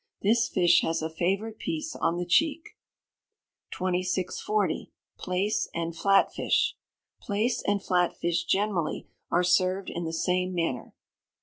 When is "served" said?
9.43-9.91